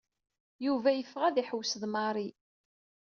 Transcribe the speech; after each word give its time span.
Yuba 0.65 0.89
yeffeɣ 0.93 1.23
ad 1.25 1.37
iḥewwes 1.41 1.73
d 1.81 1.83
Marry. 1.93 2.27